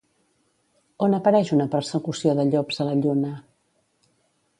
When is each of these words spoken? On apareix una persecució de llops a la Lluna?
On 1.07 1.15
apareix 1.17 1.51
una 1.57 1.67
persecució 1.75 2.33
de 2.39 2.47
llops 2.47 2.81
a 2.81 2.87
la 2.89 2.95
Lluna? 3.03 3.35